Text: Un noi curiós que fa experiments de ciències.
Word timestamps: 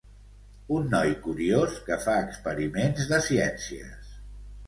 Un 0.77 0.87
noi 0.93 1.11
curiós 1.25 1.75
que 1.89 1.99
fa 2.07 2.15
experiments 2.29 3.05
de 3.11 3.19
ciències. 3.29 4.17